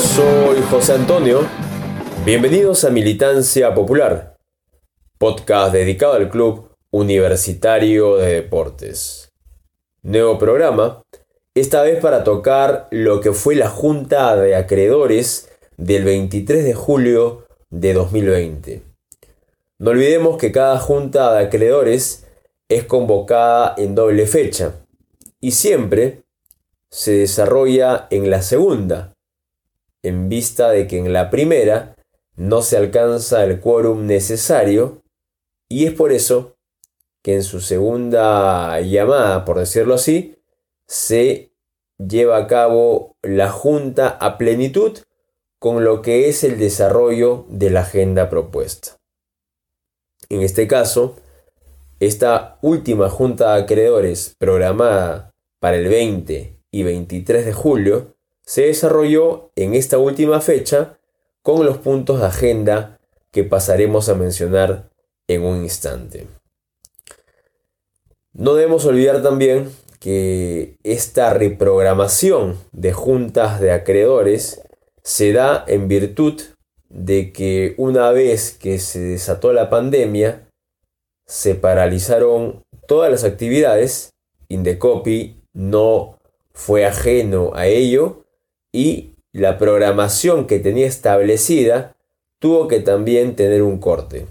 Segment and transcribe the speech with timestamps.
[0.00, 1.46] Soy José Antonio.
[2.24, 4.34] Bienvenidos a Militancia Popular,
[5.18, 9.28] podcast dedicado al Club Universitario de Deportes.
[10.02, 11.02] Nuevo programa,
[11.54, 17.46] esta vez para tocar lo que fue la Junta de Acreedores del 23 de julio
[17.68, 18.82] de 2020.
[19.78, 22.26] No olvidemos que cada Junta de Acreedores
[22.70, 24.76] es convocada en doble fecha
[25.40, 26.22] y siempre
[26.90, 29.12] se desarrolla en la segunda,
[30.02, 31.96] en vista de que en la primera
[32.36, 35.02] no se alcanza el quórum necesario
[35.68, 36.56] y es por eso
[37.22, 40.36] que en su segunda llamada, por decirlo así,
[40.86, 41.52] se
[41.98, 44.98] lleva a cabo la junta a plenitud
[45.58, 48.96] con lo que es el desarrollo de la agenda propuesta.
[50.30, 51.16] En este caso,
[51.98, 59.50] esta última junta de acreedores programada para el 20 y 23 de julio se desarrolló
[59.56, 60.98] en esta última fecha
[61.42, 62.98] con los puntos de agenda
[63.30, 64.90] que pasaremos a mencionar
[65.28, 66.26] en un instante.
[68.32, 74.62] No debemos olvidar también que esta reprogramación de juntas de acreedores
[75.02, 76.40] se da en virtud
[76.88, 80.48] de que una vez que se desató la pandemia,
[81.26, 84.10] se paralizaron todas las actividades,
[84.48, 86.18] Indecopi no
[86.52, 88.19] fue ajeno a ello
[88.72, 91.96] y la programación que tenía establecida
[92.38, 94.26] tuvo que también tener un corte.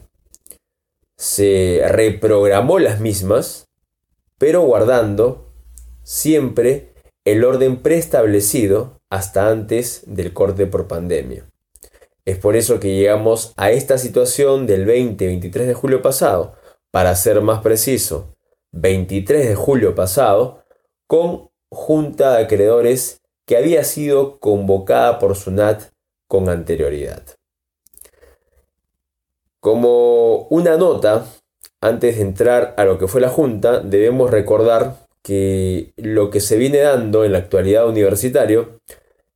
[1.17, 3.67] Se reprogramó las mismas,
[4.37, 5.53] pero guardando
[6.03, 6.93] siempre
[7.25, 11.45] el orden preestablecido hasta antes del corte por pandemia.
[12.25, 16.55] Es por eso que llegamos a esta situación del 20-23 de julio pasado,
[16.91, 18.35] para ser más preciso,
[18.71, 20.63] 23 de julio pasado,
[21.07, 23.18] con junta de acreedores
[23.49, 25.89] que había sido convocada por SUNAT
[26.27, 27.23] con anterioridad.
[29.59, 31.25] Como una nota,
[31.81, 36.57] antes de entrar a lo que fue la Junta, debemos recordar que lo que se
[36.57, 38.81] viene dando en la actualidad universitario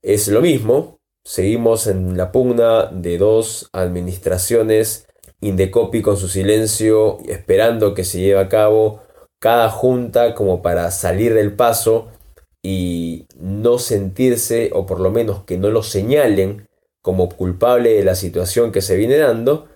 [0.04, 1.00] es lo mismo.
[1.24, 5.08] Seguimos en la pugna de dos administraciones,
[5.42, 9.02] Indecopi con su silencio, esperando que se lleve a cabo
[9.40, 12.12] cada junta como para salir del paso
[12.64, 16.68] y no sentirse, o por lo menos que no lo señalen
[17.02, 19.68] como culpable de la situación que se viene dando,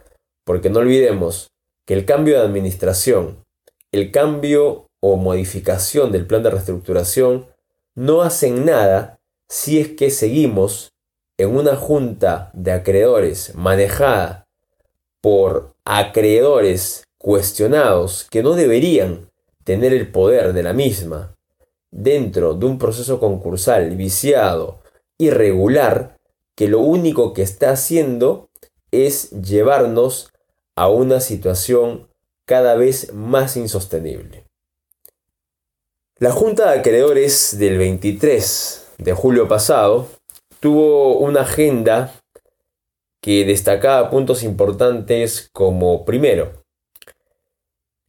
[0.46, 1.52] porque no olvidemos
[1.86, 3.44] que el cambio de administración,
[3.92, 7.48] el cambio o modificación del plan de reestructuración
[7.94, 10.94] no hacen nada si es que seguimos
[11.38, 14.48] en una junta de acreedores manejada
[15.22, 19.30] por acreedores cuestionados que no deberían
[19.64, 21.37] tener el poder de la misma
[21.92, 24.82] dentro de un proceso concursal viciado,
[25.18, 26.18] irregular,
[26.56, 28.50] que lo único que está haciendo
[28.92, 30.32] es llevarnos
[30.76, 32.08] a una situación
[32.46, 34.46] cada vez más insostenible.
[36.20, 40.08] La Junta de Acreedores del 23 de julio pasado
[40.60, 42.14] tuvo una agenda
[43.22, 46.57] que destacaba puntos importantes como primero,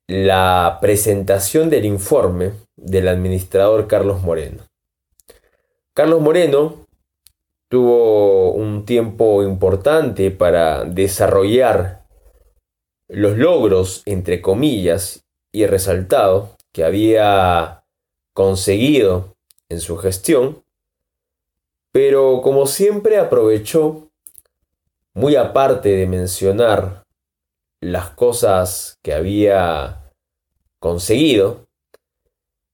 [0.09, 4.65] la presentación del informe del administrador Carlos Moreno.
[5.93, 6.87] Carlos Moreno
[7.69, 12.07] tuvo un tiempo importante para desarrollar
[13.09, 17.85] los logros, entre comillas, y resaltado que había
[18.33, 19.37] conseguido
[19.69, 20.65] en su gestión,
[21.93, 24.09] pero como siempre aprovechó,
[25.13, 27.03] muy aparte de mencionar
[27.81, 30.08] las cosas que había
[30.79, 31.67] conseguido,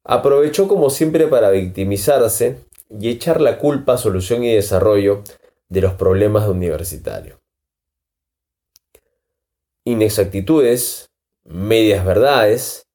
[0.05, 5.23] aprovechó como siempre para victimizarse y echar la culpa, solución y desarrollo
[5.69, 7.41] de los problemas de universitario.
[9.85, 11.11] Inexactitudes,
[11.45, 12.87] medias verdades,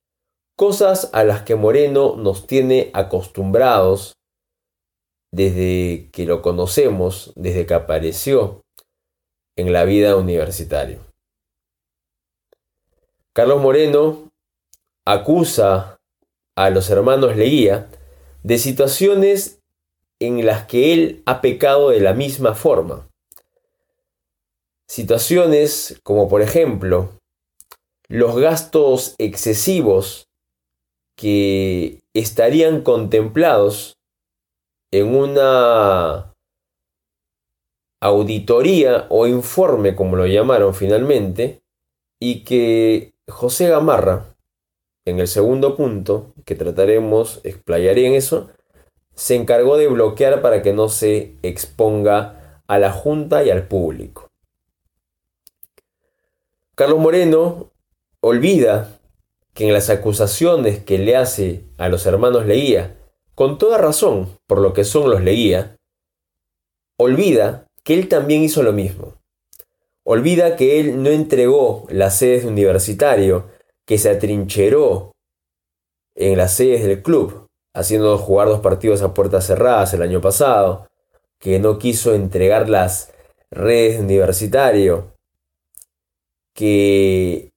[0.55, 4.17] cosas a las que Moreno nos tiene acostumbrados
[5.31, 8.63] desde que lo conocemos, desde que apareció
[9.55, 10.99] en la vida universitaria.
[13.33, 14.28] Carlos Moreno
[15.11, 15.99] acusa
[16.55, 17.89] a los hermanos Leguía
[18.43, 19.59] de situaciones
[20.19, 23.09] en las que él ha pecado de la misma forma.
[24.87, 27.09] Situaciones como por ejemplo
[28.07, 30.27] los gastos excesivos
[31.15, 33.97] que estarían contemplados
[34.91, 36.33] en una
[38.01, 41.61] auditoría o informe, como lo llamaron finalmente,
[42.19, 44.35] y que José Gamarra,
[45.05, 48.49] en el segundo punto, que trataremos, explayaré en eso,
[49.15, 54.29] se encargó de bloquear para que no se exponga a la Junta y al público.
[56.75, 57.71] Carlos Moreno
[58.21, 58.99] olvida
[59.53, 62.95] que en las acusaciones que le hace a los hermanos Leguía,
[63.35, 65.75] con toda razón por lo que son los Leguía,
[66.97, 69.15] olvida que él también hizo lo mismo.
[70.03, 73.47] Olvida que él no entregó las sedes de universitario,
[73.89, 75.13] que se atrincheró
[76.13, 80.85] en las sedes del club, haciendo jugar dos partidos a puertas cerradas el año pasado,
[81.39, 83.11] que no quiso entregar las
[83.49, 85.15] redes de universitario,
[86.53, 87.49] que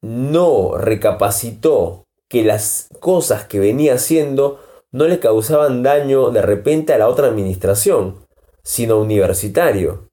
[0.00, 4.60] no recapacitó que las cosas que venía haciendo
[4.92, 8.24] no le causaban daño de repente a la otra administración,
[8.62, 10.10] sino universitario.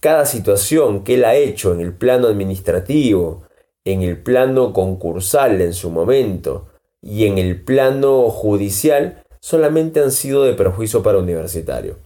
[0.00, 3.46] Cada situación que él ha hecho en el plano administrativo,
[3.86, 6.66] en el plano concursal en su momento
[7.00, 11.98] y en el plano judicial solamente han sido de perjuicio para universitario.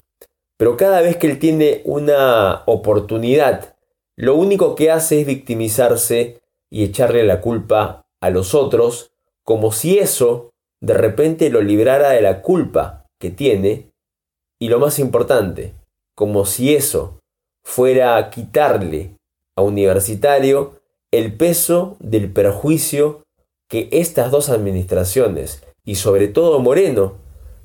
[0.58, 3.76] Pero cada vez que él tiene una oportunidad,
[4.14, 9.10] lo único que hace es victimizarse y echarle la culpa a los otros,
[9.42, 10.50] como si eso
[10.82, 13.90] de repente lo librara de la culpa que tiene,
[14.58, 15.72] y lo más importante,
[16.14, 17.20] como si eso
[17.64, 19.16] fuera a quitarle
[19.56, 20.79] a universitario
[21.10, 23.22] el peso del perjuicio
[23.68, 27.14] que estas dos administraciones y sobre todo Moreno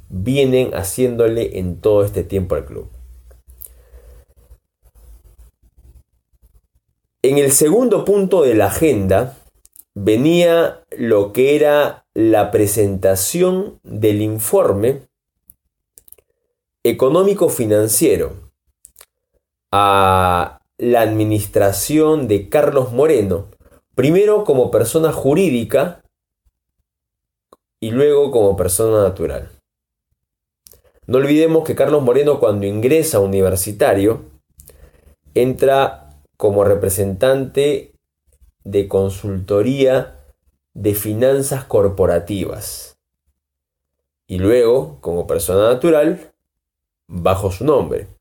[0.10, 2.90] vienen haciéndole en todo este tiempo al club.
[7.24, 9.38] En el segundo punto de la agenda
[9.96, 15.08] venía lo que era la presentación del informe
[16.84, 18.52] económico financiero
[19.72, 23.48] a la administración de Carlos Moreno,
[23.96, 26.02] primero como persona jurídica
[27.80, 29.52] y luego como persona natural.
[31.08, 34.24] No olvidemos que Carlos Moreno cuando ingresa a universitario
[35.34, 37.94] entra como representante
[38.64, 40.20] de consultoría
[40.74, 42.98] de finanzas corporativas
[44.28, 46.34] y luego como persona natural
[47.08, 48.15] bajo su nombre.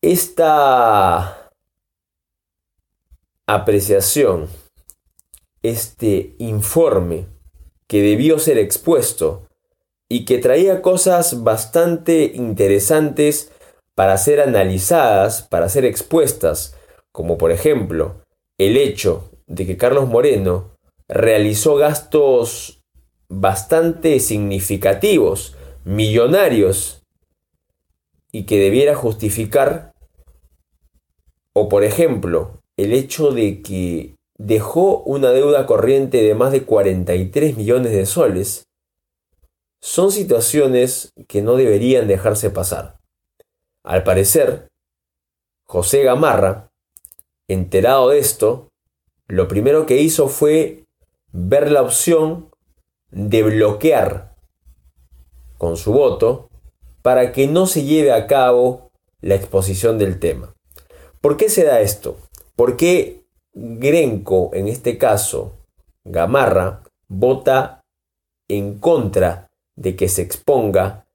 [0.00, 1.50] Esta
[3.46, 4.48] apreciación,
[5.64, 7.26] este informe
[7.88, 9.48] que debió ser expuesto
[10.08, 13.50] y que traía cosas bastante interesantes
[13.96, 16.76] para ser analizadas, para ser expuestas,
[17.10, 18.22] como por ejemplo
[18.56, 20.78] el hecho de que Carlos Moreno
[21.08, 22.84] realizó gastos
[23.28, 27.02] bastante significativos, millonarios,
[28.32, 29.92] y que debiera justificar,
[31.52, 37.56] o por ejemplo, el hecho de que dejó una deuda corriente de más de 43
[37.56, 38.64] millones de soles,
[39.80, 42.98] son situaciones que no deberían dejarse pasar.
[43.84, 44.68] Al parecer,
[45.64, 46.70] José Gamarra,
[47.48, 48.68] enterado de esto,
[49.26, 50.84] lo primero que hizo fue
[51.32, 52.50] ver la opción
[53.10, 54.36] de bloquear
[55.56, 56.47] con su voto
[57.02, 58.90] para que no se lleve a cabo
[59.20, 60.54] la exposición del tema.
[61.20, 62.16] ¿Por qué se da esto?
[62.56, 65.52] ¿Por qué Grenco, en este caso
[66.04, 67.84] Gamarra, vota
[68.48, 71.06] en contra de que se exponga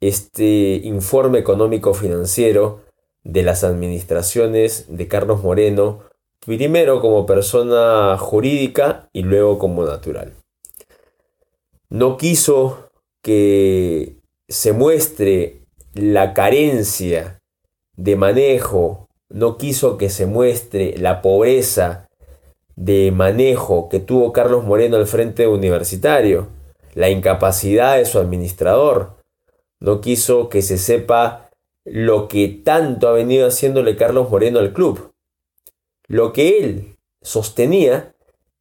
[0.00, 2.82] este informe económico financiero
[3.24, 6.00] de las administraciones de Carlos Moreno,
[6.46, 10.34] primero como persona jurídica y luego como natural.
[11.90, 12.90] No quiso
[13.22, 14.17] que
[14.48, 15.60] se muestre
[15.92, 17.40] la carencia
[17.96, 22.08] de manejo, no quiso que se muestre la pobreza
[22.76, 26.48] de manejo que tuvo Carlos Moreno al frente universitario,
[26.94, 29.18] la incapacidad de su administrador,
[29.80, 31.50] no quiso que se sepa
[31.84, 35.12] lo que tanto ha venido haciéndole Carlos Moreno al club.
[36.06, 38.14] Lo que él sostenía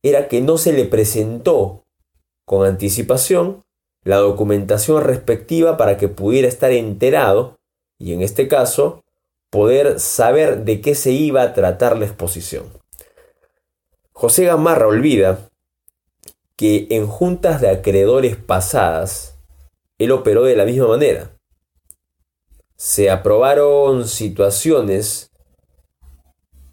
[0.04, 1.86] era que no se le presentó
[2.46, 3.64] con anticipación
[4.08, 7.58] la documentación respectiva para que pudiera estar enterado
[8.00, 9.04] y en este caso
[9.50, 12.72] poder saber de qué se iba a tratar la exposición.
[14.14, 15.50] José Gamarra olvida
[16.56, 19.38] que en juntas de acreedores pasadas
[19.98, 21.32] él operó de la misma manera.
[22.78, 25.32] Se aprobaron situaciones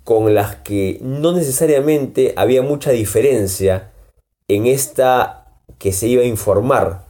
[0.05, 3.93] con las que no necesariamente había mucha diferencia
[4.47, 7.04] en esta que se iba a informar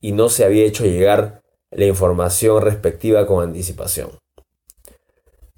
[0.00, 4.10] y no se había hecho llegar la información respectiva con anticipación.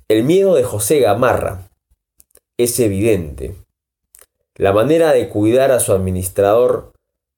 [0.09, 1.71] El miedo de José Gamarra
[2.59, 3.57] es evidente.
[4.57, 6.93] La manera de cuidar a su administrador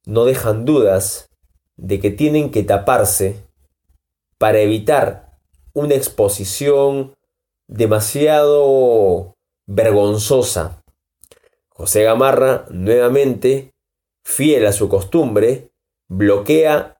[0.06, 1.30] no dejan dudas
[1.76, 3.36] de que tienen que taparse
[4.38, 5.38] para evitar
[5.72, 7.14] una exposición
[7.68, 9.34] demasiado
[9.66, 10.82] vergonzosa.
[11.68, 13.72] José Gamarra, nuevamente,
[14.24, 15.70] fiel a su costumbre,
[16.08, 16.93] bloquea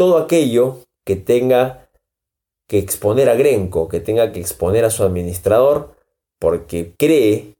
[0.00, 1.90] todo aquello que tenga
[2.66, 5.94] que exponer a Grenco, que tenga que exponer a su administrador,
[6.38, 7.58] porque cree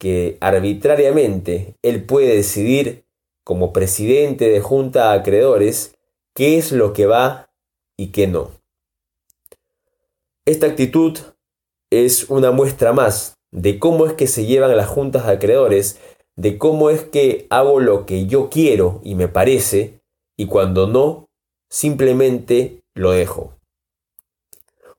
[0.00, 3.04] que arbitrariamente él puede decidir
[3.44, 5.94] como presidente de junta de acreedores
[6.34, 7.50] qué es lo que va
[7.94, 8.52] y qué no.
[10.46, 11.18] Esta actitud
[11.90, 16.00] es una muestra más de cómo es que se llevan las juntas de acreedores,
[16.36, 20.00] de cómo es que hago lo que yo quiero y me parece,
[20.38, 21.25] y cuando no,
[21.68, 23.54] simplemente lo dejo.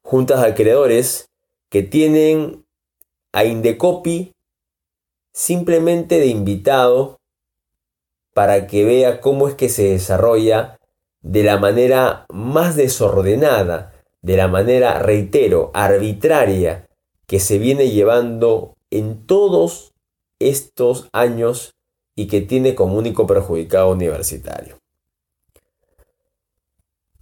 [0.02, 1.30] Juntas de acreedores
[1.70, 2.66] que tienen
[3.34, 4.32] a Indecopi
[5.34, 7.20] simplemente de invitado
[8.34, 10.78] para que vea cómo es que se desarrolla
[11.22, 16.88] de la manera más desordenada, de la manera, reitero, arbitraria
[17.28, 19.94] que se viene llevando en todos
[20.40, 21.74] estos años
[22.16, 24.78] y que tiene como único perjudicado universitario.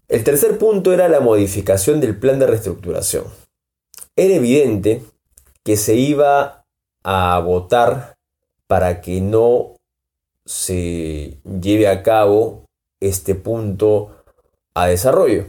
[0.08, 3.26] El tercer punto era la modificación del plan de reestructuración.
[4.16, 5.04] Era evidente
[5.64, 6.64] que se iba
[7.04, 8.16] a votar
[8.68, 9.76] para que no
[10.46, 12.66] se lleve a cabo
[13.00, 14.24] este punto
[14.76, 15.48] a desarrollo.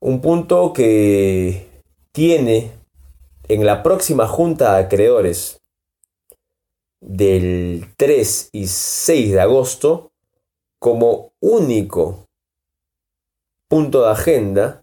[0.00, 2.72] Un punto que tiene
[3.48, 5.60] en la próxima junta de acreedores
[7.00, 10.12] del 3 y 6 de agosto
[10.78, 12.25] como único
[13.68, 14.82] punto de agenda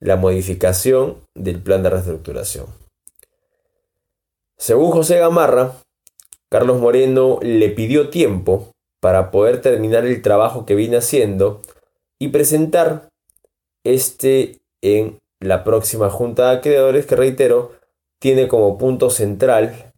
[0.00, 2.66] la modificación del plan de reestructuración.
[4.56, 5.74] Según José Gamarra,
[6.50, 11.62] Carlos Moreno le pidió tiempo para poder terminar el trabajo que viene haciendo
[12.18, 13.08] y presentar
[13.84, 17.72] este en la próxima junta de acreedores que reitero
[18.18, 19.92] tiene como punto central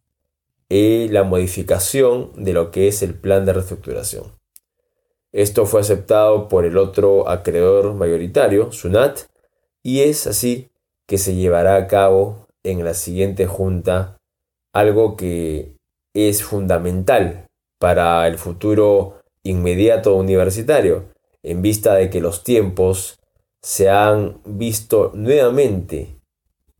[0.69, 4.31] eh, la modificación de lo que es el plan de reestructuración.
[5.33, 9.21] Esto fue aceptado por el otro acreedor mayoritario, SUNAT,
[9.81, 10.69] y es así
[11.07, 14.17] que se llevará a cabo en la siguiente junta
[14.73, 15.75] algo que
[16.13, 17.47] es fundamental
[17.79, 21.11] para el futuro inmediato universitario,
[21.41, 23.19] en vista de que los tiempos
[23.61, 26.15] se han visto nuevamente,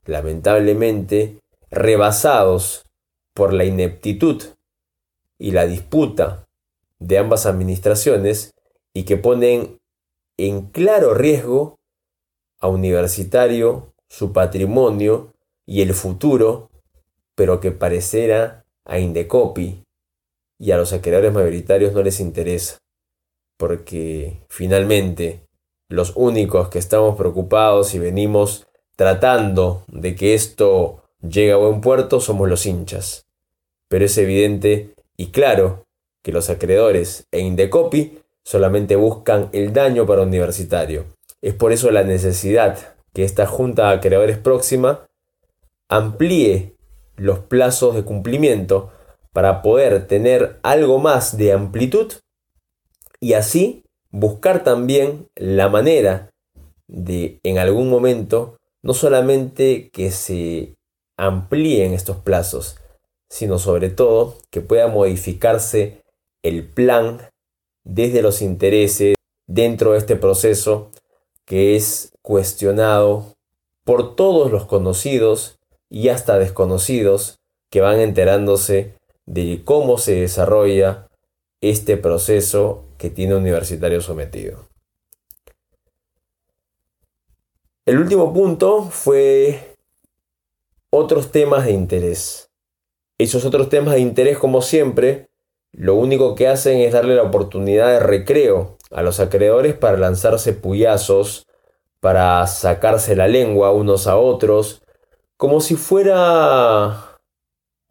[0.05, 1.39] lamentablemente,
[1.71, 2.85] rebasados
[3.33, 4.43] por la ineptitud
[5.39, 6.45] y la disputa
[7.07, 8.53] de ambas administraciones
[8.93, 9.79] y que ponen
[10.37, 11.79] en claro riesgo
[12.59, 15.33] a Universitario, su patrimonio
[15.65, 16.69] y el futuro,
[17.35, 19.83] pero que parecerá a Indecopi
[20.59, 22.77] y a los acreedores mayoritarios no les interesa,
[23.57, 25.45] porque finalmente
[25.89, 32.19] los únicos que estamos preocupados y venimos tratando de que esto llegue a buen puerto
[32.19, 33.25] somos los hinchas.
[33.89, 35.83] Pero es evidente y claro
[36.23, 41.05] que los acreedores e Indecopi solamente buscan el daño para universitario.
[41.41, 45.05] Es por eso la necesidad que esta junta de acreedores próxima
[45.89, 46.75] amplíe
[47.15, 48.91] los plazos de cumplimiento
[49.33, 52.13] para poder tener algo más de amplitud
[53.19, 56.31] y así buscar también la manera
[56.87, 60.75] de en algún momento no solamente que se
[61.17, 62.77] amplíen estos plazos,
[63.29, 66.02] sino sobre todo que pueda modificarse
[66.43, 67.29] el plan
[67.83, 69.15] desde los intereses
[69.47, 70.91] dentro de este proceso
[71.45, 73.33] que es cuestionado
[73.83, 75.59] por todos los conocidos
[75.89, 78.93] y hasta desconocidos que van enterándose
[79.25, 81.07] de cómo se desarrolla
[81.61, 84.67] este proceso que tiene universitario sometido.
[87.85, 89.75] El último punto fue
[90.89, 92.49] otros temas de interés.
[93.17, 95.27] Esos otros temas de interés, como siempre,
[95.73, 100.53] lo único que hacen es darle la oportunidad de recreo a los acreedores para lanzarse
[100.53, 101.47] puyazos,
[101.99, 104.83] para sacarse la lengua unos a otros,
[105.35, 107.19] como si fuera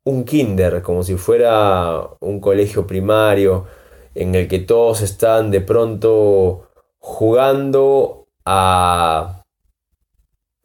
[0.05, 3.67] un kinder, como si fuera un colegio primario
[4.15, 9.43] en el que todos están de pronto jugando a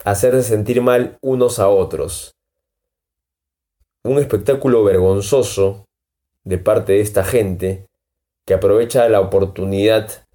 [0.03, 2.35] hacerse sentir mal unos a otros.
[4.03, 5.86] Un espectáculo vergonzoso
[6.47, 7.87] de parte de esta gente
[8.45, 10.25] que aprovecha la oportunidad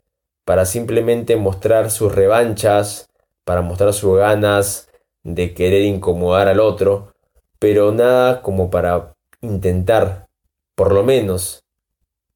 [0.44, 3.08] para simplemente mostrar sus revanchas,
[3.44, 4.90] para mostrar sus ganas
[5.22, 7.14] de querer incomodar al otro,
[7.58, 10.28] pero nada como para intentar,
[10.74, 11.64] por lo menos,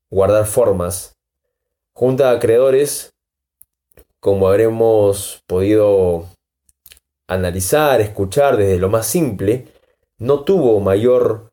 [0.09, 1.15] guardar formas.
[1.93, 3.13] Junta de acreedores
[4.21, 6.25] como habremos podido
[7.29, 9.69] analizar, escuchar desde lo más simple,
[10.17, 11.53] no tuvo mayor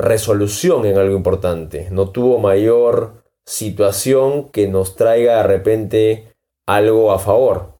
[0.00, 6.32] resolución en algo importante, no tuvo mayor situación que nos traiga de repente
[6.66, 7.78] algo a favor.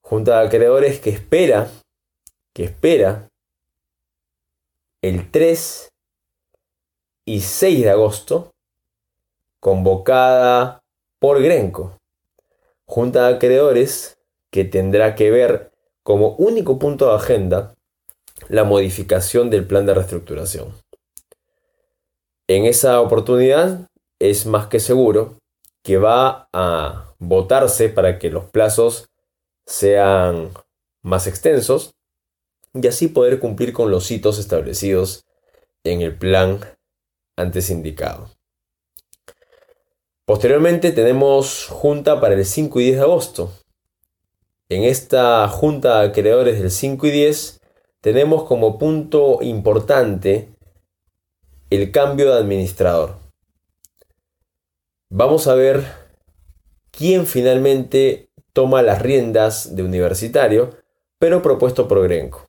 [0.00, 1.68] Junta de acreedores que espera,
[2.52, 3.28] que espera
[5.02, 5.88] el 3
[7.26, 8.52] y 6 de agosto,
[9.60, 10.80] convocada
[11.18, 11.98] por Grenco.
[12.86, 14.18] Junta de acreedores
[14.50, 15.72] que tendrá que ver
[16.02, 17.74] como único punto de agenda
[18.48, 20.85] la modificación del plan de reestructuración.
[22.48, 23.88] En esa oportunidad
[24.20, 25.38] es más que seguro
[25.82, 29.08] que va a votarse para que los plazos
[29.66, 30.50] sean
[31.02, 31.94] más extensos
[32.72, 35.24] y así poder cumplir con los hitos establecidos
[35.82, 36.60] en el plan
[37.36, 38.30] antes indicado.
[40.24, 43.52] Posteriormente tenemos junta para el 5 y 10 de agosto.
[44.68, 47.60] En esta junta de acreedores del 5 y 10
[48.00, 50.55] tenemos como punto importante
[51.68, 53.16] el cambio de administrador.
[55.10, 55.84] Vamos a ver
[56.92, 60.76] quién finalmente toma las riendas de universitario,
[61.18, 62.46] pero propuesto por Grenco.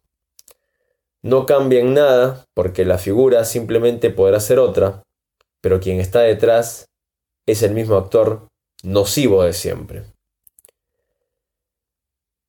[1.24, 5.02] No cambia en nada porque la figura simplemente podrá ser otra,
[5.62, 6.86] pero quien está detrás
[7.48, 8.48] es el mismo actor
[8.84, 10.04] nocivo de siempre.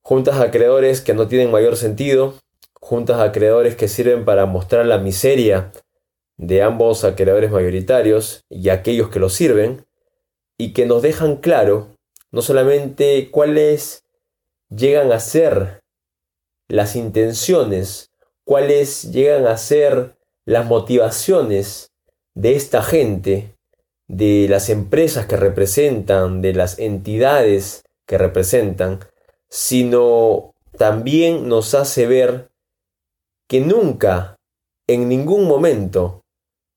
[0.03, 2.35] Juntas de acreedores que no tienen mayor sentido,
[2.79, 5.71] juntas de acreedores que sirven para mostrar la miseria
[6.39, 9.85] de ambos acreedores mayoritarios y aquellos que los sirven,
[10.57, 11.89] y que nos dejan claro
[12.31, 14.03] no solamente cuáles
[14.69, 15.81] llegan a ser
[16.67, 18.11] las intenciones,
[18.45, 21.91] cuáles llegan a ser las motivaciones
[22.35, 23.55] de esta gente,
[24.07, 28.99] de las empresas que representan, de las entidades que representan,
[29.49, 32.49] sino también nos hace ver
[33.47, 34.37] que nunca,
[34.87, 36.18] en ningún momento,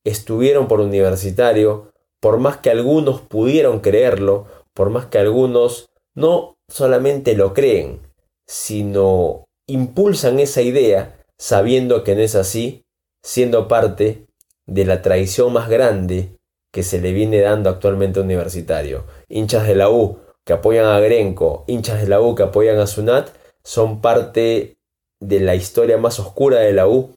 [0.04, 7.34] estuvieron por universitario, por más que algunos pudieron creerlo, por más que algunos no solamente
[7.34, 8.00] lo creen,
[8.46, 12.84] sino impulsan esa idea sabiendo que no es así,
[13.22, 14.26] siendo parte
[14.66, 16.36] de la traición más grande
[16.72, 19.04] que se le viene dando actualmente a universitario.
[19.28, 22.86] Hinchas de la U que apoyan a Grenco, hinchas de la U que apoyan a
[22.86, 23.30] Sunat,
[23.62, 24.78] son parte
[25.20, 27.16] de la historia más oscura de la U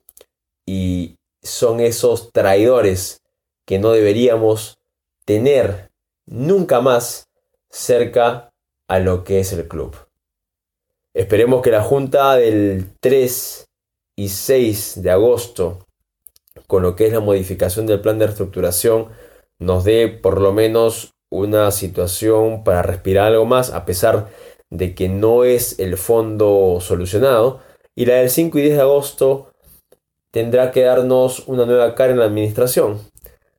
[0.68, 3.22] y son esos traidores
[3.66, 4.80] que no deberíamos
[5.26, 5.92] tener
[6.26, 7.30] nunca más
[7.70, 8.52] cerca
[8.88, 9.96] a lo que es el club.
[11.14, 13.68] Esperemos que la junta del 3
[14.18, 15.86] y 6 de agosto,
[16.68, 19.10] con lo que es la modificación del plan de reestructuración,
[19.60, 24.30] nos dé por lo menos una situación para respirar algo más, a pesar
[24.70, 27.62] de que no es el fondo solucionado.
[27.96, 29.54] Y la del 5 y 10 de agosto
[30.36, 33.00] tendrá que darnos una nueva cara en la administración.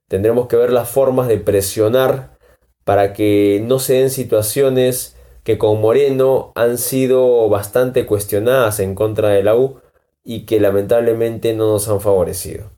[0.08, 2.36] Tendremos que ver las formas de presionar
[2.84, 9.30] para que no se den situaciones que con Moreno han sido bastante cuestionadas en contra
[9.30, 9.80] de la U
[10.22, 12.72] y que lamentablemente no nos han favorecido.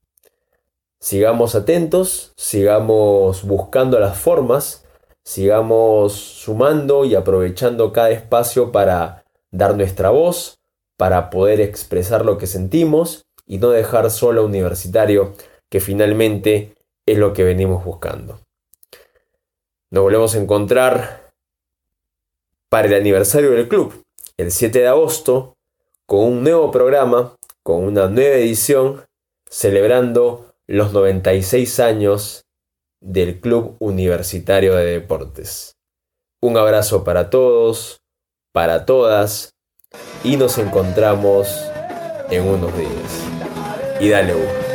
[1.00, 4.84] Sigamos atentos, sigamos buscando las formas,
[5.24, 10.60] sigamos sumando y aprovechando cada espacio para dar nuestra voz,
[10.96, 15.34] para poder expresar lo que sentimos y no dejar solo a universitario,
[15.70, 16.74] que finalmente
[17.06, 18.40] es lo que venimos buscando.
[19.90, 21.32] Nos volvemos a encontrar
[22.68, 24.04] para el aniversario del club,
[24.36, 25.56] el 7 de agosto,
[26.06, 29.04] con un nuevo programa, con una nueva edición,
[29.48, 32.44] celebrando los 96 años
[33.00, 35.76] del Club Universitario de Deportes.
[36.42, 38.02] Un abrazo para todos,
[38.52, 39.54] para todas,
[40.22, 41.48] y nos encontramos
[42.30, 43.37] en unos días
[44.00, 44.67] y dale